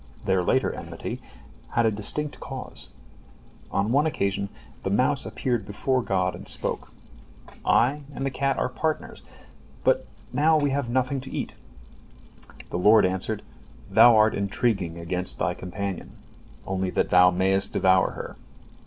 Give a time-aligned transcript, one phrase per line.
[0.25, 1.21] Their later enmity
[1.75, 2.89] had a distinct cause.
[3.69, 4.49] On one occasion
[4.81, 6.91] the mouse appeared before God and spoke:
[7.63, 9.21] "I and the cat are partners,
[9.83, 11.53] but now we have nothing to eat."
[12.71, 13.43] The Lord answered:
[13.91, 16.17] "Thou art intriguing against thy companion,
[16.65, 18.37] only that thou mayest devour her.